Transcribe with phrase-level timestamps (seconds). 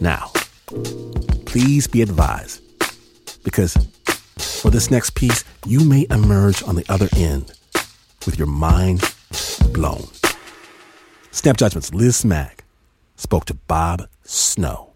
[0.00, 0.30] Now,
[1.46, 2.62] please be advised,
[3.42, 3.76] because
[4.38, 7.52] for this next piece, you may emerge on the other end
[8.26, 9.02] with your mind
[9.72, 10.04] blown.
[11.30, 12.64] Snap Judgment's Liz Mak
[13.16, 14.92] spoke to Bob Snow.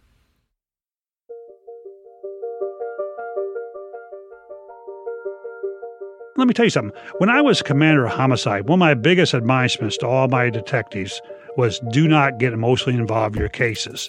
[6.37, 6.97] Let me tell you something.
[7.19, 11.21] When I was commander of homicide, one of my biggest admonishments to all my detectives
[11.57, 14.09] was do not get emotionally involved in your cases.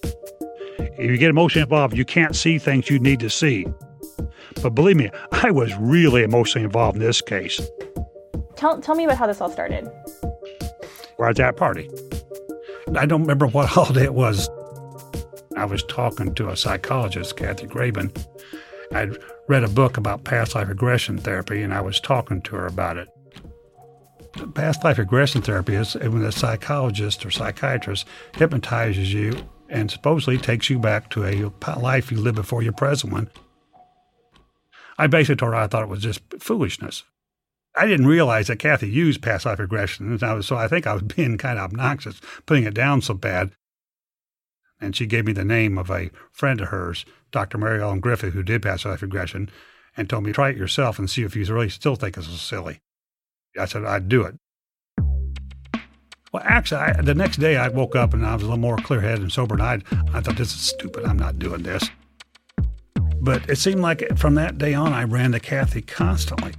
[0.80, 3.68] If you get emotionally involved, you can't see things you need to see.
[4.62, 7.62] But believe me, I was really emotionally involved in this case.
[8.56, 9.90] Tell, tell me about how this all started.
[11.18, 11.90] We're at that party.
[12.96, 14.50] I don't remember what holiday it was.
[15.56, 18.12] I was talking to a psychologist, Kathy Graben.
[18.94, 22.68] I'd read a book about past life regression therapy, and I was talking to her
[22.68, 23.10] about it.
[24.54, 30.70] Past life regression therapy is when a psychologist or psychiatrist hypnotizes you and supposedly takes
[30.70, 33.30] you back to a life you lived before your present one.
[34.98, 37.04] I basically told her I thought it was just foolishness.
[37.76, 41.38] I didn't realize that Kathy used past life regression, so I think I was being
[41.38, 43.52] kind of obnoxious, putting it down so bad.
[44.82, 47.58] And she gave me the name of a friend of hers Dr.
[47.58, 49.50] Mary Ellen Griffith, who did past life regression,
[49.96, 52.34] and told me, try it yourself and see if you really still think it's so
[52.34, 52.80] silly.
[53.58, 54.36] I said, I'd do it.
[56.32, 58.78] Well, actually, I, the next day I woke up and I was a little more
[58.78, 59.82] clear headed and sober, and I,
[60.14, 61.06] I thought, this is stupid.
[61.06, 61.90] I'm not doing this.
[63.22, 66.54] But it seemed like from that day on, I ran to Kathy constantly.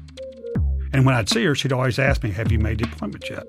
[0.92, 3.44] And when I'd see her, she'd always ask me, Have you made the appointment yet?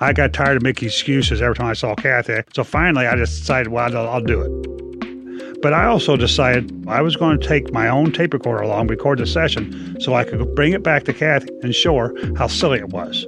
[0.00, 2.42] I got tired of making excuses every time I saw Kathy.
[2.54, 5.60] So finally, I just decided, well, I'll, I'll do it.
[5.60, 9.18] But I also decided I was going to take my own tape recorder along, record
[9.18, 12.78] the session, so I could bring it back to Kathy and show her how silly
[12.78, 13.26] it was.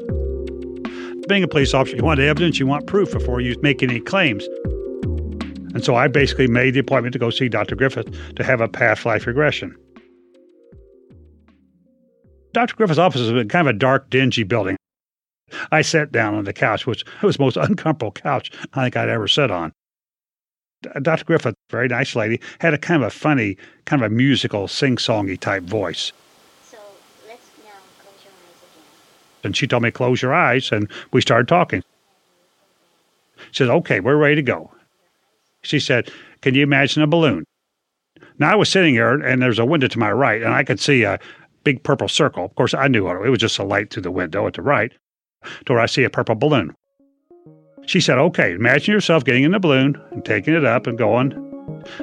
[1.30, 4.48] Being a police officer, you want evidence, you want proof before you make any claims.
[5.74, 7.76] And so I basically made the appointment to go see Dr.
[7.76, 9.76] Griffith to have a past life regression.
[12.52, 12.74] Dr.
[12.74, 14.76] Griffith's office is kind of a dark, dingy building.
[15.70, 19.08] I sat down on the couch, which was the most uncomfortable couch I think I'd
[19.08, 19.72] ever sat on.
[21.00, 21.24] Dr.
[21.24, 25.38] Griffith, very nice lady, had a kind of a funny, kind of a musical, sing-songy
[25.38, 26.12] type voice.
[26.64, 26.78] So
[27.28, 27.70] let's now
[28.02, 28.82] close your eyes again.
[29.42, 31.82] And she told me, close your eyes, and we started talking.
[33.52, 34.70] She said, okay, we're ready to go.
[35.62, 36.10] She said,
[36.42, 37.44] can you imagine a balloon?
[38.38, 40.80] Now I was sitting there, and there's a window to my right, and I could
[40.80, 41.18] see a
[41.64, 42.44] big purple circle.
[42.44, 43.26] Of course, I knew it.
[43.26, 44.92] It was just a light through the window at the right,
[45.66, 46.74] to where I see a purple balloon.
[47.86, 51.32] She said, Okay, imagine yourself getting in the balloon and taking it up and going.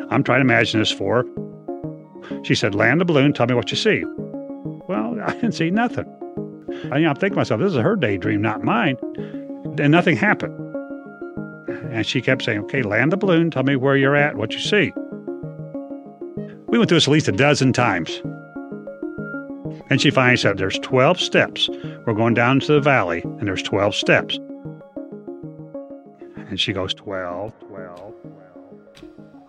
[0.09, 1.25] I'm trying to imagine this for.
[2.43, 4.03] She said, Land the balloon, tell me what you see.
[4.87, 6.05] Well, I didn't see nothing.
[6.91, 8.97] I, you know, I'm thinking to myself, this is her daydream, not mine.
[9.79, 10.55] And nothing happened.
[11.91, 14.59] And she kept saying, Okay, land the balloon, tell me where you're at, what you
[14.59, 14.91] see.
[16.67, 18.21] We went through this at least a dozen times.
[19.89, 21.69] And she finally said, There's 12 steps.
[22.05, 24.39] We're going down to the valley, and there's 12 steps.
[26.49, 28.13] And she goes, 12, 12,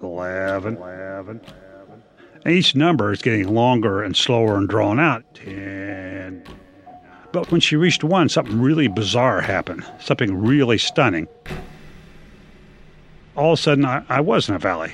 [0.01, 1.41] 12, 11, 11.
[2.45, 5.25] And each number is getting longer and slower and drawn out.
[5.35, 5.88] 10.
[7.33, 11.29] But when she reached one, something really bizarre happened, something really stunning.
[13.37, 14.93] All of a sudden, I, I was in a valley.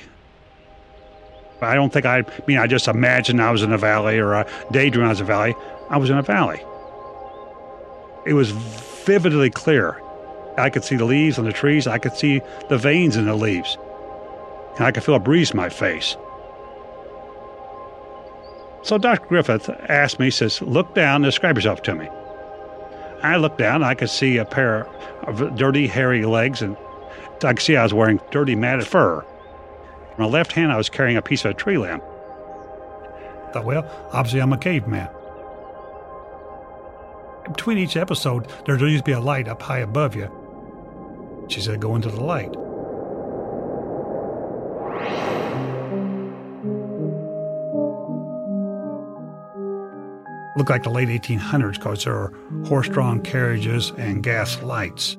[1.61, 4.33] I don't think I, I mean, I just imagined I was in a valley or
[4.33, 5.55] a daydream I was in a valley.
[5.89, 6.61] I was in a valley.
[8.25, 10.01] It was vividly clear.
[10.57, 11.87] I could see the leaves on the trees.
[11.87, 13.77] I could see the veins in the leaves.
[14.75, 16.17] And I could feel a breeze in my face.
[18.83, 19.25] So Dr.
[19.27, 22.07] Griffith asked me, says, look down and describe yourself to me.
[23.25, 24.85] I looked down, I could see a pair
[25.23, 26.77] of dirty, hairy legs, and
[27.43, 29.21] I could see I was wearing dirty, matted fur.
[30.17, 32.01] In my left hand, I was carrying a piece of a tree limb.
[32.01, 35.09] I thought, well, obviously I'm a caveman.
[37.47, 40.31] Between each episode, there'd always be a light up high above you.
[41.47, 42.55] She said, Go into the light.
[50.55, 52.33] Looked like the late 1800s because there are
[52.65, 55.17] horse drawn carriages and gas lights.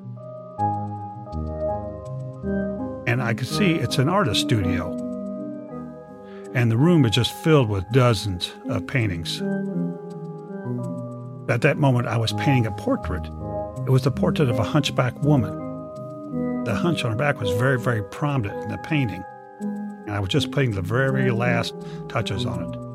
[3.07, 4.93] And I could see it's an artist studio.
[6.53, 9.41] And the room is just filled with dozens of paintings.
[11.49, 13.25] At that moment, I was painting a portrait.
[13.85, 15.67] It was the portrait of a hunchback woman
[16.67, 19.23] the hunch on her back was very, very prominent in the painting.
[19.61, 21.73] And I was just putting the very last
[22.09, 22.86] touches on it.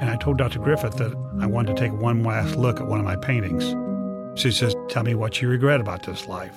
[0.00, 0.58] And I told Dr.
[0.58, 3.74] Griffith that I wanted to take one last look at one of my paintings.
[4.40, 6.56] She says, Tell me what you regret about this life.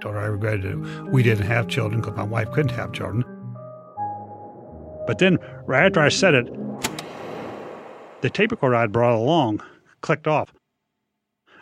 [0.00, 0.76] Told her I regretted it.
[1.10, 3.24] We didn't have children because my wife couldn't have children.
[5.06, 6.52] But then, right after I said it,
[8.20, 9.62] the tape recorder I'd brought along
[10.00, 10.52] clicked off.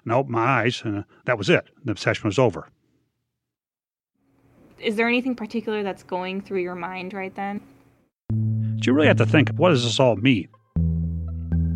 [0.05, 1.67] And I opened my eyes, and uh, that was it.
[1.85, 2.69] The session was over.
[4.79, 7.61] Is there anything particular that's going through your mind right then?
[8.31, 10.49] Do you really have to think, what does this all mean?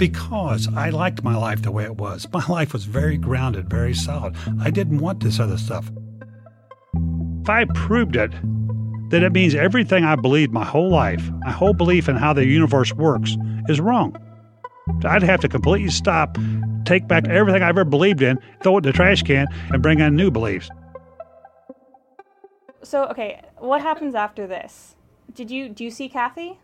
[0.02, 2.26] Because I liked my life the way it was.
[2.32, 4.34] My life was very grounded, very solid.
[4.60, 5.92] I didn't want this other stuff.
[7.42, 8.32] If I proved it,
[9.10, 12.44] then it means everything I believed my whole life, my whole belief in how the
[12.44, 13.36] universe works,
[13.68, 14.16] is wrong.
[15.04, 16.36] I'd have to completely stop,
[16.84, 20.00] take back everything I've ever believed in, throw it in the trash can, and bring
[20.00, 20.68] in new beliefs.
[22.82, 24.96] So, okay, what happens after this?
[25.32, 26.58] Did you do you see Kathy?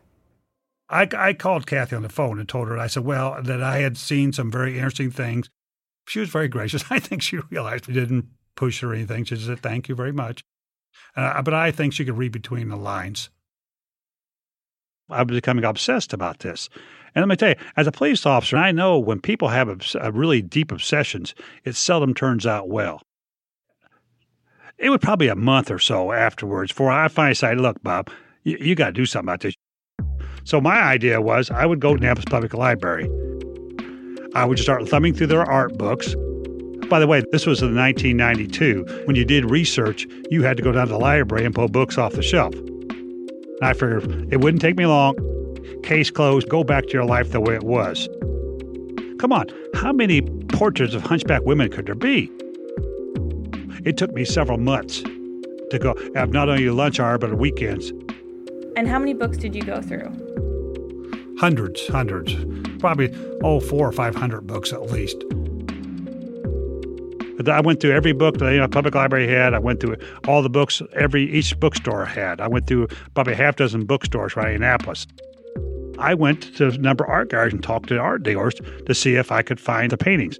[0.90, 3.79] I, I called Kathy on the phone and told her, I said, well, that I
[3.79, 5.50] had seen some very interesting things.
[6.06, 6.85] She was very gracious.
[6.90, 8.26] I think she realized we didn't
[8.56, 9.25] push her or anything.
[9.25, 10.43] She said, thank you very much.
[11.14, 13.31] Uh, but I think she could read between the lines.
[15.11, 16.69] I was becoming obsessed about this.
[17.14, 19.79] And let me tell you, as a police officer, I know when people have a,
[20.00, 21.34] a really deep obsessions,
[21.64, 23.00] it seldom turns out well.
[24.76, 28.11] It was probably a month or so afterwards before I finally said, look, Bob,
[28.44, 29.55] you, you got to do something about this.
[30.48, 33.04] So my idea was I would go to Indianapolis Public Library.
[34.34, 36.14] I would start thumbing through their art books.
[36.88, 39.02] By the way, this was in 1992.
[39.04, 41.98] When you did research, you had to go down to the library and pull books
[41.98, 42.54] off the shelf.
[42.54, 45.16] And I figured it wouldn't take me long.
[45.82, 48.08] Case closed, go back to your life the way it was.
[49.20, 52.32] Come on, how many portraits of hunchback women could there be?
[53.84, 57.92] It took me several months to go have not only lunch hour but weekends.
[58.76, 60.27] And how many books did you go through?
[61.38, 62.35] Hundreds, hundreds.
[62.81, 65.23] Probably, oh, four or five hundred books at least.
[67.46, 69.55] I went through every book that you know, public library had.
[69.55, 69.96] I went through
[70.26, 72.40] all the books every each bookstore had.
[72.40, 75.06] I went through probably half dozen bookstores right in Indianapolis.
[75.99, 78.55] I went to a number of art galleries and talked to art dealers
[78.87, 80.38] to see if I could find the paintings.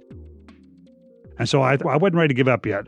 [1.37, 2.85] And so I, I wasn't ready to give up yet.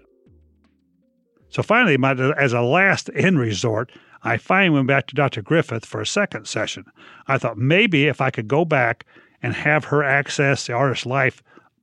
[1.50, 3.92] So finally, my, as a last end resort,
[4.24, 5.42] I finally went back to Dr.
[5.42, 6.86] Griffith for a second session.
[7.28, 9.06] I thought maybe if I could go back
[9.42, 11.42] and have her access the artist's life,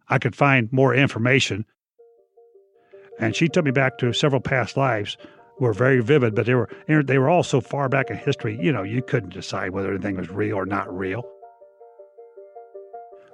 [0.08, 1.64] I could find more information.
[3.18, 5.16] And she took me back to several past lives
[5.58, 8.72] were very vivid, but they were they were all so far back in history, you
[8.72, 11.28] know, you couldn't decide whether anything was real or not real.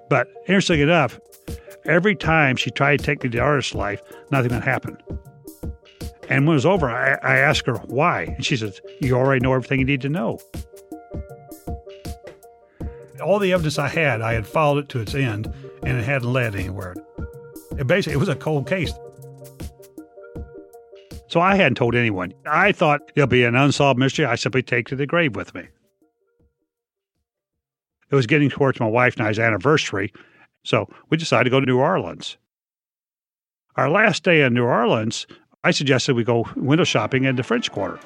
[0.08, 1.18] But interesting enough,
[1.84, 4.96] every time she tried to take me to the artist's life, nothing would happen.
[6.28, 8.22] And when it was over, I, I asked her why.
[8.22, 10.38] And she says, You already know everything you need to know.
[13.22, 16.32] All the evidence I had, I had followed it to its end, and it hadn't
[16.32, 16.94] led anywhere.
[17.78, 18.92] It basically, it was a cold case.
[21.28, 22.32] So I hadn't told anyone.
[22.46, 25.66] I thought it'll be an unsolved mystery I simply take to the grave with me.
[28.10, 30.12] It was getting towards my wife and I's anniversary,
[30.62, 32.36] so we decided to go to New Orleans.
[33.76, 35.26] Our last day in New Orleans,
[35.64, 37.98] I suggested we go window shopping in the French Quarter.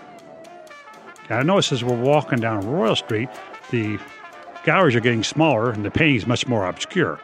[1.28, 3.28] And I noticed as we're walking down Royal Street,
[3.70, 3.98] the
[4.64, 7.20] galleries are getting smaller and the paintings much more obscure.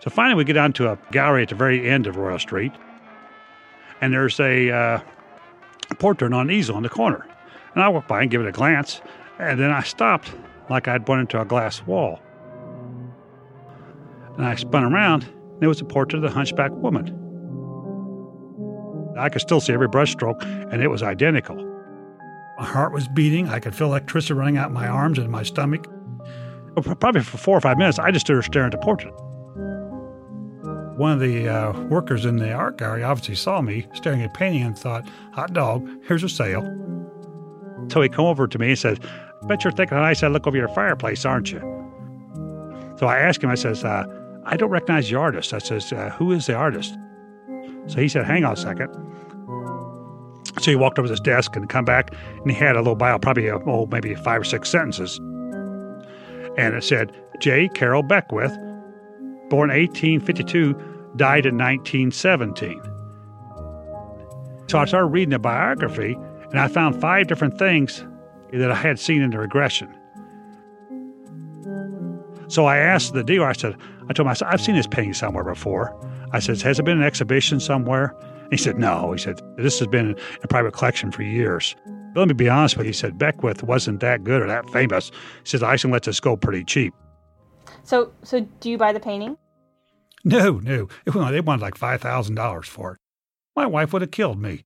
[0.00, 2.70] So finally, we get down to a gallery at the very end of Royal Street,
[4.00, 5.00] and there's a uh,
[5.98, 7.26] portrait on an easel in the corner.
[7.74, 9.02] And I walk by and give it a glance,
[9.40, 10.32] and then I stopped
[10.70, 12.20] like I'd run into a glass wall.
[14.36, 17.25] And I spun around, and it was a portrait of the hunchback woman.
[19.18, 20.42] I could still see every brushstroke,
[20.72, 21.56] and it was identical.
[22.58, 23.48] My heart was beating.
[23.48, 25.86] I could feel electricity running out my arms and my stomach.
[27.00, 29.14] Probably for four or five minutes, I just stood there staring at the portrait.
[30.98, 34.62] One of the uh, workers in the art gallery obviously saw me staring at painting
[34.62, 36.62] and thought, hot dog, here's a sale.
[37.88, 38.98] So he come over to me and says,
[39.46, 41.60] bet you're thinking a nice look over your fireplace, aren't you?
[42.98, 44.06] So I asked him, I says, uh,
[44.44, 45.52] I don't recognize the artist.
[45.52, 46.96] I says, uh, who is the artist?
[47.86, 48.88] So he said, hang on a second.
[50.60, 52.12] So he walked over to his desk and come back,
[52.42, 55.18] and he had a little bio, probably a, oh maybe five or six sentences,
[56.56, 57.68] and it said J.
[57.68, 58.52] Carroll Beckwith,
[59.50, 60.72] born 1852,
[61.16, 62.80] died in 1917.
[64.68, 66.14] So I started reading the biography,
[66.50, 68.04] and I found five different things
[68.52, 69.94] that I had seen in the regression.
[72.48, 73.76] So I asked the dealer, I said,
[74.08, 75.94] I told him, I said, I've seen this painting somewhere before.
[76.32, 78.14] I said, Has it been an exhibition somewhere?
[78.50, 79.12] He said, No.
[79.12, 81.74] He said, This has been in a private collection for years.
[81.84, 82.90] But let me be honest with you.
[82.90, 85.10] He said, Beckwith wasn't that good or that famous.
[85.42, 86.94] He says, I can let this go pretty cheap.
[87.82, 89.36] So, so do you buy the painting?
[90.24, 90.88] No, no.
[91.04, 92.98] They wanted like $5,000 for it.
[93.54, 94.64] My wife would have killed me.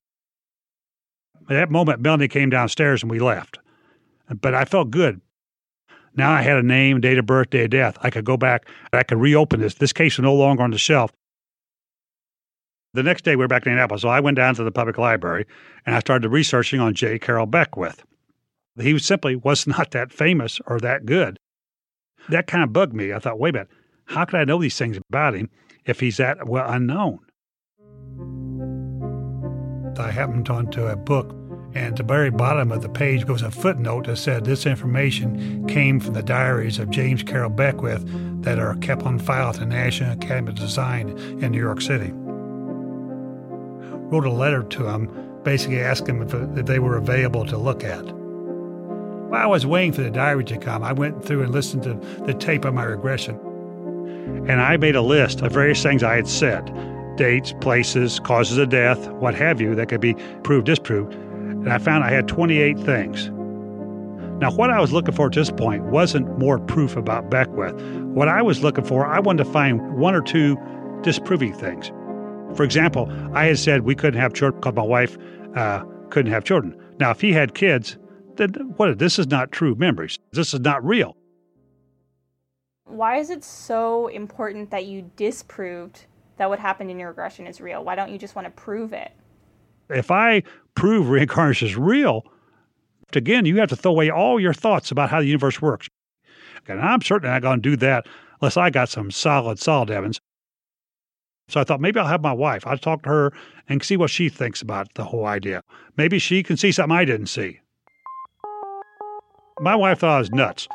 [1.49, 3.59] At that moment, Melanie came downstairs and we left.
[4.29, 5.21] But I felt good.
[6.15, 7.97] Now I had a name, date of birth, day of death.
[8.01, 9.75] I could go back, I could reopen this.
[9.75, 11.11] This case was no longer on the shelf.
[12.93, 14.97] The next day, we were back in Indianapolis, so I went down to the public
[14.97, 15.45] library
[15.85, 17.17] and I started researching on J.
[17.19, 18.03] Carroll Beckwith.
[18.79, 21.39] He simply was not that famous or that good.
[22.29, 23.13] That kind of bugged me.
[23.13, 23.69] I thought, wait a minute,
[24.05, 25.49] how could I know these things about him
[25.85, 27.19] if he's that well unknown?
[29.97, 31.35] I happened onto a book,
[31.73, 35.65] and at the very bottom of the page goes a footnote that said this information
[35.67, 38.03] came from the diaries of James Carroll Beckwith
[38.43, 41.09] that are kept on file at the National Academy of Design
[41.41, 42.11] in New York City.
[44.11, 48.03] Wrote a letter to him, basically asking if, if they were available to look at.
[49.31, 51.93] While I was waiting for the diary to come, I went through and listened to
[52.25, 53.39] the tape of my regression.
[54.49, 56.69] And I made a list of various things I had said
[57.15, 61.15] dates, places, causes of death, what have you, that could be proved, disproved.
[61.61, 63.29] And I found I had 28 things.
[64.41, 67.79] Now, what I was looking for at this point wasn't more proof about Beckwith.
[68.15, 70.57] What I was looking for, I wanted to find one or two
[71.03, 71.91] disproving things.
[72.55, 75.15] For example, I had said we couldn't have children because my wife
[75.55, 76.75] uh, couldn't have children.
[76.99, 77.97] Now, if he had kids,
[78.35, 78.97] then what?
[78.97, 80.17] This is not true memories.
[80.31, 81.15] This is not real.
[82.85, 86.05] Why is it so important that you disproved
[86.37, 87.83] that what happened in your regression is real?
[87.83, 89.11] Why don't you just want to prove it?
[89.89, 90.43] If I
[90.75, 92.25] prove reincarnation is real,
[93.15, 95.89] again, you have to throw away all your thoughts about how the universe works.
[96.67, 98.05] And I'm certainly not going to do that
[98.41, 100.19] unless I got some solid, solid evidence.
[101.49, 102.65] So I thought maybe I'll have my wife.
[102.65, 103.33] I'll talk to her
[103.67, 105.63] and see what she thinks about the whole idea.
[105.97, 107.59] Maybe she can see something I didn't see.
[109.59, 110.67] My wife thought I was nuts.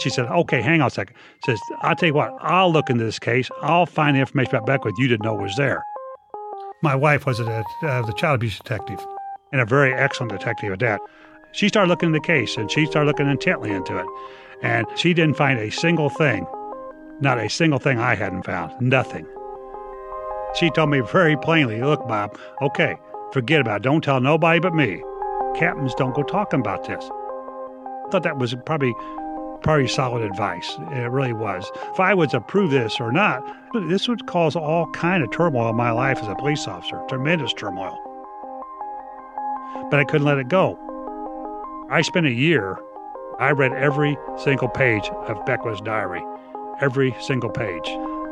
[0.00, 1.16] She said, okay, hang on a second.
[1.44, 3.48] Says, I'll tell you what, I'll look into this case.
[3.62, 5.82] I'll find the information about Beckwith you didn't know was there.
[6.82, 9.04] My wife was a, uh, the child abuse detective
[9.56, 11.00] and a very excellent detective at that.
[11.52, 14.04] She started looking into the case and she started looking intently into it.
[14.60, 16.46] And she didn't find a single thing,
[17.20, 19.26] not a single thing I hadn't found, nothing.
[20.56, 22.96] She told me very plainly, look, Bob, okay,
[23.32, 23.84] forget about it.
[23.84, 25.02] Don't tell nobody but me.
[25.54, 27.02] Captains don't go talking about this.
[27.02, 28.92] I thought that was probably
[29.62, 30.70] probably solid advice.
[30.92, 31.70] It really was.
[31.92, 33.42] If I was to prove this or not,
[33.88, 37.54] this would cause all kind of turmoil in my life as a police officer, tremendous
[37.54, 38.05] turmoil.
[39.90, 40.78] But I couldn't let it go.
[41.90, 42.76] I spent a year,
[43.38, 46.22] I read every single page of Beckwith's diary,
[46.80, 47.84] every single page.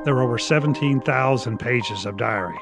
[0.05, 2.59] There were over 17,000 pages of diary.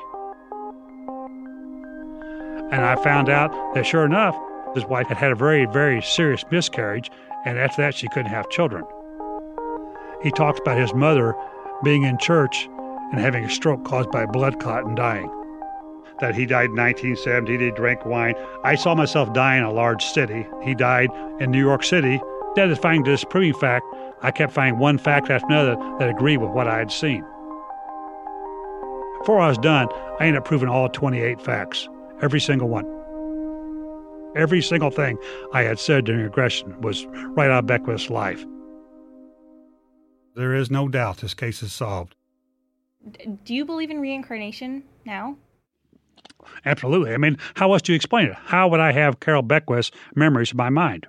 [2.71, 4.37] And I found out that sure enough,
[4.75, 7.11] his wife had had a very, very serious miscarriage,
[7.45, 8.85] and after that, she couldn't have children.
[10.23, 11.35] He talks about his mother
[11.83, 12.69] being in church
[13.13, 15.31] and having a stroke caused by a blood clot and dying.
[16.23, 18.37] That he died in 1970, he drank wine.
[18.63, 20.47] I saw myself die in a large city.
[20.63, 21.11] He died
[21.41, 22.21] in New York City.
[22.55, 23.85] That is finding disproving fact.
[24.23, 27.23] I kept finding one fact after another that agreed with what I had seen.
[29.19, 29.89] Before I was done,
[30.21, 31.89] I ended up proving all 28 facts,
[32.23, 32.87] every single one.
[34.37, 35.19] Every single thing
[35.53, 38.47] I had said during regression was right out of Beckwith's life.
[40.37, 42.15] There is no doubt this case is solved.
[43.45, 45.37] Do you believe in reincarnation now?
[46.65, 47.13] Absolutely.
[47.13, 48.35] I mean, how else do you explain it?
[48.35, 51.07] How would I have Carroll Beckwith's memories in my mind?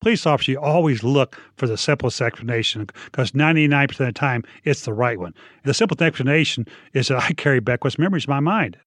[0.00, 4.82] Police officers you always look for the simplest explanation because 99% of the time it's
[4.82, 5.34] the right one.
[5.64, 8.78] The simplest explanation is that I carry Beckwith's memories in my mind.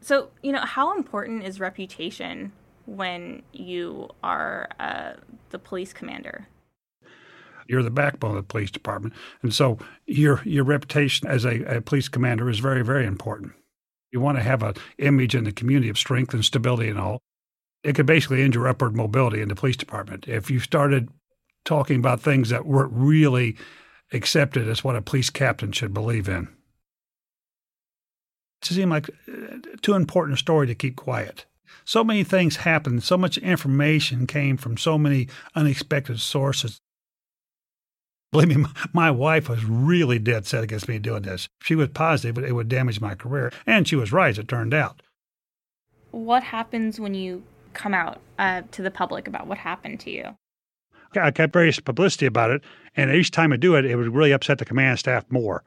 [0.00, 2.50] So, you know, how important is reputation
[2.86, 5.12] when you are uh,
[5.50, 6.48] the police commander?
[7.68, 9.14] You're the backbone of the police department.
[9.42, 13.52] And so your your reputation as a, a police commander is very, very important.
[14.12, 17.20] You want to have an image in the community of strength and stability and all.
[17.82, 20.28] It could basically your upward mobility in the police department.
[20.28, 21.08] If you started
[21.64, 23.56] talking about things that weren't really
[24.12, 26.48] accepted as what a police captain should believe in
[28.62, 31.44] to seem like uh, too important a story to keep quiet.
[31.84, 33.02] So many things happened.
[33.02, 36.80] So much information came from so many unexpected sources.
[38.32, 41.48] Believe me, my wife was really dead set against me doing this.
[41.62, 44.72] She was positive it would damage my career, and she was right, as it turned
[44.72, 45.02] out.
[46.12, 47.42] What happens when you
[47.74, 50.36] come out uh, to the public about what happened to you?
[51.14, 52.62] I kept various publicity about it,
[52.96, 55.62] and each time I do it, it would really upset the command staff more.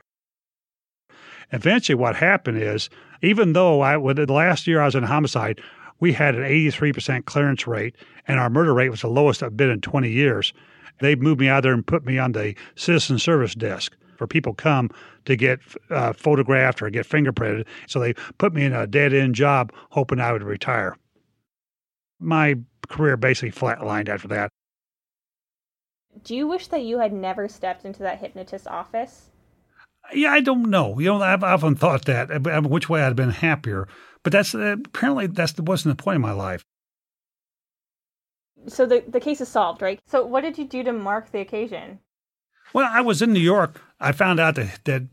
[1.51, 2.89] Eventually, what happened is,
[3.21, 5.61] even though I, with the last year I was in homicide,
[5.99, 7.95] we had an 83% clearance rate,
[8.27, 10.51] and our murder rate was the lowest I've been in 20 years.
[10.99, 14.53] They moved me out there and put me on the citizen service desk for people
[14.53, 14.89] come
[15.25, 15.59] to get
[15.89, 17.65] uh, photographed or get fingerprinted.
[17.87, 20.95] So they put me in a dead end job, hoping I would retire.
[22.19, 22.55] my
[22.87, 24.49] career basically flatlined after that.
[26.23, 29.29] Do you wish that you had never stepped into that hypnotist's office?
[30.13, 30.99] Yeah, I don't know.
[30.99, 33.87] You know, I've often thought that uh, which way I'd have been happier,
[34.23, 36.63] but that's uh, apparently that's wasn't the point of my life.
[38.67, 39.99] So the the case is solved, right?
[40.07, 41.99] So what did you do to mark the occasion?
[42.73, 43.81] Well, I was in New York.
[43.99, 45.03] I found out that, that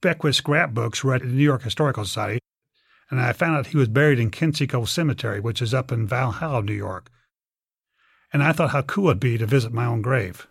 [0.00, 2.38] Beckwith scrapbooks were at the New York Historical Society,
[3.10, 6.62] and I found out he was buried in Kensico Cemetery, which is up in Valhalla,
[6.62, 7.10] New York.
[8.32, 10.46] And I thought how cool it'd be to visit my own grave.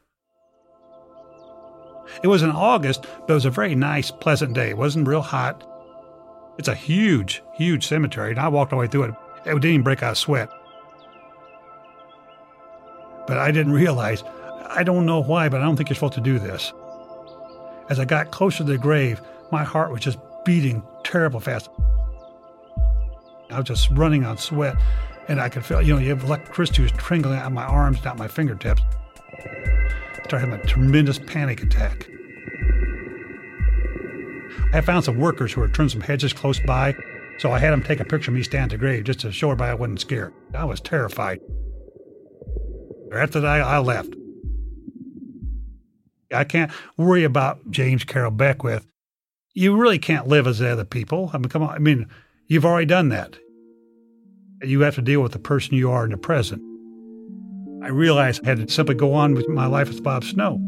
[2.23, 4.69] It was in August, but it was a very nice, pleasant day.
[4.71, 5.63] It wasn't real hot.
[6.57, 9.15] It's a huge, huge cemetery, and I walked all the way through it.
[9.45, 10.49] It didn't even break out a sweat.
[13.27, 14.23] But I didn't realize,
[14.69, 16.73] I don't know why, but I don't think you're supposed to do this.
[17.89, 21.69] As I got closer to the grave, my heart was just beating terrible fast.
[23.49, 24.75] I was just running on sweat,
[25.27, 28.17] and I could feel, you know, you have electricity was trickling out my arms, not
[28.17, 28.81] my fingertips.
[29.33, 32.09] I started having a tremendous panic attack.
[34.73, 36.93] I found some workers who were trimming some hedges close by,
[37.39, 39.31] so I had them take a picture of me standing at the grave just to
[39.31, 40.33] show everybody I wasn't scared.
[40.53, 41.39] I was terrified.
[43.13, 44.13] After that, I left.
[46.33, 48.85] I can't worry about James Carroll Beckwith.
[49.53, 51.31] You really can't live as other people.
[51.33, 51.69] I mean, come on.
[51.69, 52.07] I mean,
[52.47, 53.37] you've already done that.
[54.61, 56.61] You have to deal with the person you are in the present.
[57.83, 60.59] I realized I had to simply go on with my life as Bob Snow.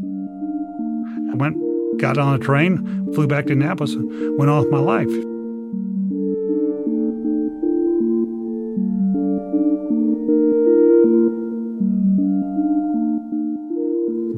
[1.32, 1.56] I went,
[2.00, 5.10] got on a train, flew back to Indianapolis, and went on with my life.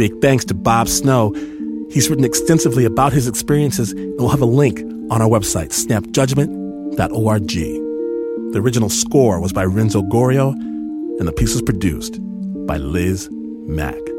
[0.02, 1.32] Big thanks to Bob Snow.
[1.88, 4.80] He's written extensively about his experiences, and we'll have a link
[5.12, 7.47] on our website, snapjudgment.org.
[7.47, 10.54] The original score was by Renzo Gorrio,
[11.21, 12.18] and the piece was produced
[12.66, 14.12] by Liz Mak.